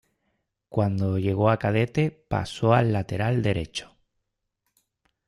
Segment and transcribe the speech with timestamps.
[0.67, 3.95] Cuando llegó a cadete paso al lateral derecho.